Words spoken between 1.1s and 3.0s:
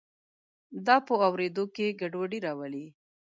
اوریدو کې ګډوډي راولي.